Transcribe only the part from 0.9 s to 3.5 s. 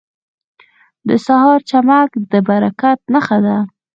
•د سهار چمک د برکت نښه